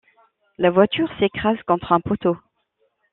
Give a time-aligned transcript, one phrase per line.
[0.57, 2.35] La voiture s'écrase contre un poteau.